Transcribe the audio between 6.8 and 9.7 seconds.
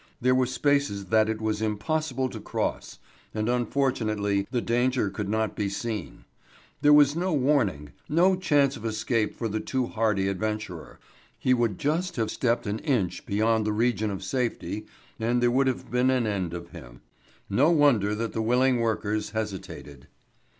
There was no warning, no chance of escape for the